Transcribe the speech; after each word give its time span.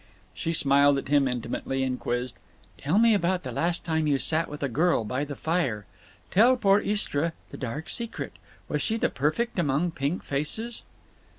She 0.33 0.51
smiled 0.51 0.97
at 0.97 1.09
him 1.09 1.27
intimately, 1.27 1.83
and 1.83 1.99
quizzed: 1.99 2.35
"Tell 2.79 2.97
me 2.97 3.13
about 3.13 3.43
the 3.43 3.51
last 3.51 3.85
time 3.85 4.07
you 4.07 4.17
sat 4.17 4.49
with 4.49 4.63
a 4.63 4.67
girl 4.67 5.03
by 5.05 5.23
the 5.25 5.35
fire. 5.35 5.85
Tell 6.31 6.57
poor 6.57 6.79
Istra 6.79 7.33
the 7.51 7.57
dark 7.57 7.87
secret. 7.87 8.33
Was 8.67 8.81
she 8.81 8.97
the 8.97 9.09
perfect 9.09 9.59
among 9.59 9.91
pink 9.91 10.23
faces?" 10.23 10.81